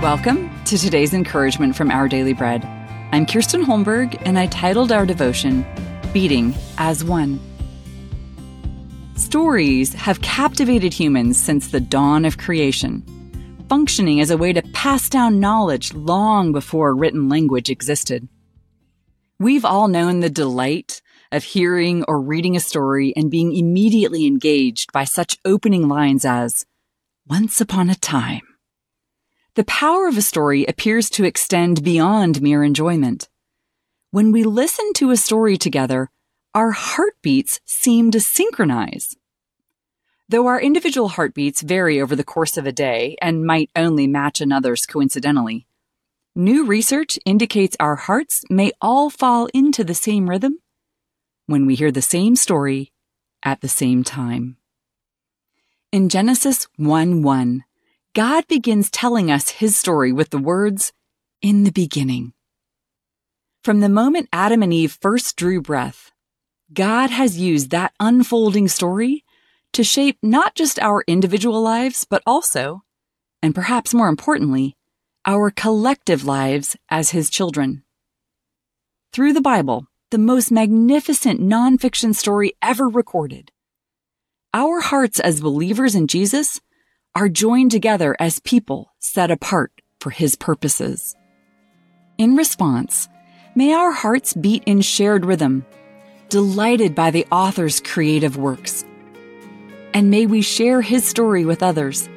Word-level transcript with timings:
Welcome 0.00 0.50
to 0.66 0.78
today's 0.78 1.12
encouragement 1.12 1.74
from 1.74 1.90
Our 1.90 2.06
Daily 2.08 2.32
Bread. 2.32 2.64
I'm 3.10 3.26
Kirsten 3.26 3.64
Holmberg, 3.64 4.22
and 4.24 4.38
I 4.38 4.46
titled 4.46 4.92
our 4.92 5.04
devotion, 5.04 5.66
Beating 6.12 6.54
as 6.78 7.02
One. 7.02 7.40
Stories 9.16 9.92
have 9.94 10.22
captivated 10.22 10.94
humans 10.94 11.36
since 11.36 11.68
the 11.68 11.80
dawn 11.80 12.24
of 12.24 12.38
creation, 12.38 13.02
functioning 13.68 14.20
as 14.20 14.30
a 14.30 14.36
way 14.36 14.52
to 14.52 14.62
pass 14.72 15.08
down 15.08 15.40
knowledge 15.40 15.92
long 15.94 16.52
before 16.52 16.94
written 16.94 17.28
language 17.28 17.70
existed. 17.70 18.28
We've 19.40 19.64
all 19.64 19.88
known 19.88 20.20
the 20.20 20.30
delight 20.30 21.02
of 21.30 21.44
hearing 21.44 22.04
or 22.04 22.20
reading 22.20 22.56
a 22.56 22.60
story 22.60 23.12
and 23.16 23.30
being 23.30 23.54
immediately 23.54 24.26
engaged 24.26 24.92
by 24.92 25.04
such 25.04 25.38
opening 25.44 25.88
lines 25.88 26.24
as, 26.24 26.66
Once 27.26 27.60
upon 27.60 27.90
a 27.90 27.94
time. 27.94 28.42
The 29.54 29.64
power 29.64 30.06
of 30.06 30.16
a 30.16 30.22
story 30.22 30.64
appears 30.66 31.10
to 31.10 31.24
extend 31.24 31.82
beyond 31.82 32.40
mere 32.40 32.62
enjoyment. 32.62 33.28
When 34.10 34.32
we 34.32 34.44
listen 34.44 34.92
to 34.94 35.10
a 35.10 35.16
story 35.16 35.58
together, 35.58 36.10
our 36.54 36.70
heartbeats 36.70 37.60
seem 37.64 38.10
to 38.12 38.20
synchronize. 38.20 39.16
Though 40.28 40.46
our 40.46 40.60
individual 40.60 41.08
heartbeats 41.08 41.62
vary 41.62 42.00
over 42.00 42.14
the 42.14 42.24
course 42.24 42.56
of 42.56 42.66
a 42.66 42.72
day 42.72 43.16
and 43.20 43.44
might 43.44 43.70
only 43.74 44.06
match 44.06 44.40
another's 44.40 44.86
coincidentally, 44.86 45.66
new 46.34 46.64
research 46.64 47.18
indicates 47.24 47.76
our 47.80 47.96
hearts 47.96 48.44
may 48.48 48.72
all 48.80 49.10
fall 49.10 49.48
into 49.52 49.84
the 49.84 49.94
same 49.94 50.30
rhythm 50.30 50.58
when 51.48 51.64
we 51.64 51.74
hear 51.74 51.90
the 51.90 52.02
same 52.02 52.36
story 52.36 52.92
at 53.42 53.62
the 53.62 53.68
same 53.68 54.04
time. 54.04 54.58
In 55.90 56.10
Genesis 56.10 56.68
1 56.76 57.22
1, 57.22 57.64
God 58.14 58.46
begins 58.48 58.90
telling 58.90 59.30
us 59.30 59.48
his 59.48 59.74
story 59.74 60.12
with 60.12 60.28
the 60.28 60.38
words, 60.38 60.92
In 61.40 61.64
the 61.64 61.72
beginning. 61.72 62.34
From 63.64 63.80
the 63.80 63.88
moment 63.88 64.28
Adam 64.30 64.62
and 64.62 64.74
Eve 64.74 64.98
first 65.00 65.36
drew 65.36 65.62
breath, 65.62 66.12
God 66.74 67.08
has 67.08 67.38
used 67.38 67.70
that 67.70 67.94
unfolding 67.98 68.68
story 68.68 69.24
to 69.72 69.82
shape 69.82 70.18
not 70.22 70.54
just 70.54 70.78
our 70.80 71.02
individual 71.06 71.62
lives, 71.62 72.04
but 72.04 72.22
also, 72.26 72.82
and 73.42 73.54
perhaps 73.54 73.94
more 73.94 74.08
importantly, 74.08 74.76
our 75.24 75.50
collective 75.50 76.24
lives 76.24 76.76
as 76.90 77.10
his 77.10 77.30
children. 77.30 77.84
Through 79.12 79.32
the 79.32 79.40
Bible, 79.40 79.86
the 80.10 80.18
most 80.18 80.50
magnificent 80.50 81.38
nonfiction 81.38 82.14
story 82.14 82.54
ever 82.62 82.88
recorded, 82.88 83.52
our 84.54 84.80
hearts 84.80 85.20
as 85.20 85.42
believers 85.42 85.94
in 85.94 86.06
Jesus 86.06 86.62
are 87.14 87.28
joined 87.28 87.70
together 87.70 88.16
as 88.18 88.40
people 88.40 88.94
set 88.98 89.30
apart 89.30 89.70
for 90.00 90.08
his 90.08 90.34
purposes. 90.34 91.14
In 92.16 92.36
response, 92.36 93.06
may 93.54 93.74
our 93.74 93.92
hearts 93.92 94.32
beat 94.32 94.62
in 94.64 94.80
shared 94.80 95.26
rhythm, 95.26 95.66
delighted 96.30 96.94
by 96.94 97.10
the 97.10 97.26
author's 97.30 97.80
creative 97.80 98.38
works. 98.38 98.86
And 99.92 100.10
may 100.10 100.24
we 100.24 100.40
share 100.40 100.80
his 100.80 101.04
story 101.06 101.44
with 101.44 101.62
others, 101.62 102.08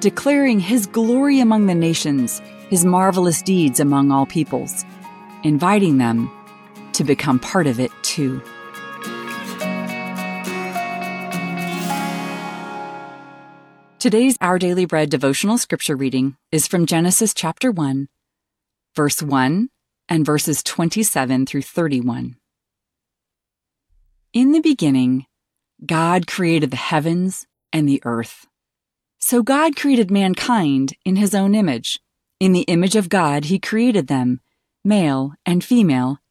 declaring 0.00 0.60
his 0.60 0.86
glory 0.86 1.40
among 1.40 1.66
the 1.66 1.74
nations, 1.74 2.42
his 2.68 2.84
marvelous 2.84 3.40
deeds 3.40 3.80
among 3.80 4.10
all 4.10 4.26
peoples, 4.26 4.84
inviting 5.42 5.96
them 5.96 6.30
to 7.00 7.04
become 7.04 7.38
part 7.38 7.66
of 7.66 7.80
it 7.80 7.90
too. 8.02 8.42
Today's 13.98 14.36
Our 14.42 14.58
Daily 14.58 14.84
Bread 14.84 15.08
devotional 15.08 15.56
scripture 15.56 15.96
reading 15.96 16.36
is 16.52 16.66
from 16.66 16.84
Genesis 16.84 17.32
chapter 17.32 17.70
1, 17.70 18.08
verse 18.94 19.22
1 19.22 19.70
and 20.10 20.26
verses 20.26 20.62
27 20.62 21.46
through 21.46 21.62
31. 21.62 22.36
In 24.34 24.52
the 24.52 24.60
beginning, 24.60 25.24
God 25.86 26.26
created 26.26 26.70
the 26.70 26.76
heavens 26.76 27.46
and 27.72 27.88
the 27.88 28.02
earth. 28.04 28.46
So 29.18 29.42
God 29.42 29.74
created 29.74 30.10
mankind 30.10 30.92
in 31.06 31.16
his 31.16 31.34
own 31.34 31.54
image. 31.54 31.98
In 32.40 32.52
the 32.52 32.68
image 32.68 32.94
of 32.94 33.08
God, 33.08 33.46
he 33.46 33.58
created 33.58 34.06
them. 34.06 34.40
Male 34.84 35.32
and 35.46 35.64
female, 35.64 36.18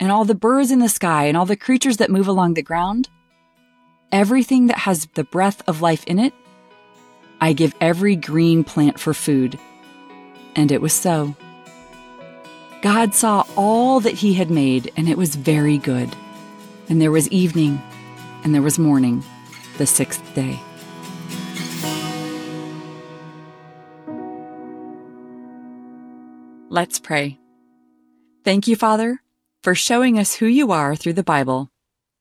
and 0.00 0.10
all 0.10 0.24
the 0.24 0.34
birds 0.34 0.70
in 0.70 0.78
the 0.78 0.88
sky, 0.88 1.24
and 1.24 1.36
all 1.36 1.46
the 1.46 1.56
creatures 1.56 1.98
that 1.98 2.10
move 2.10 2.26
along 2.26 2.54
the 2.54 2.62
ground, 2.62 3.10
everything 4.10 4.66
that 4.68 4.78
has 4.78 5.06
the 5.14 5.24
breath 5.24 5.62
of 5.68 5.82
life 5.82 6.02
in 6.04 6.18
it, 6.18 6.32
I 7.40 7.52
give 7.52 7.74
every 7.80 8.16
green 8.16 8.64
plant 8.64 8.98
for 8.98 9.14
food. 9.14 9.58
And 10.56 10.72
it 10.72 10.80
was 10.80 10.94
so. 10.94 11.36
God 12.82 13.14
saw 13.14 13.44
all 13.56 14.00
that 14.00 14.14
he 14.14 14.34
had 14.34 14.50
made, 14.50 14.90
and 14.96 15.08
it 15.08 15.18
was 15.18 15.36
very 15.36 15.76
good. 15.76 16.08
And 16.88 17.00
there 17.00 17.12
was 17.12 17.28
evening, 17.28 17.80
and 18.42 18.54
there 18.54 18.62
was 18.62 18.78
morning, 18.78 19.22
the 19.76 19.86
sixth 19.86 20.22
day. 20.34 20.58
Let's 26.70 26.98
pray. 26.98 27.38
Thank 28.44 28.66
you, 28.66 28.76
Father, 28.76 29.20
for 29.62 29.74
showing 29.74 30.18
us 30.18 30.34
who 30.34 30.46
you 30.46 30.72
are 30.72 30.96
through 30.96 31.12
the 31.12 31.22
Bible 31.22 31.70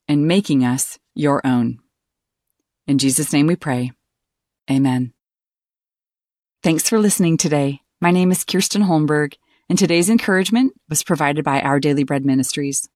and 0.07 0.27
making 0.27 0.65
us 0.65 0.99
your 1.15 1.45
own. 1.45 1.79
In 2.87 2.97
Jesus' 2.97 3.31
name 3.31 3.47
we 3.47 3.55
pray. 3.55 3.91
Amen. 4.69 5.13
Thanks 6.63 6.89
for 6.89 6.99
listening 6.99 7.37
today. 7.37 7.81
My 8.01 8.11
name 8.11 8.31
is 8.31 8.43
Kirsten 8.43 8.81
Holmberg, 8.83 9.35
and 9.69 9.79
today's 9.79 10.09
encouragement 10.09 10.73
was 10.89 11.03
provided 11.03 11.45
by 11.45 11.61
Our 11.61 11.79
Daily 11.79 12.03
Bread 12.03 12.25
Ministries. 12.25 12.89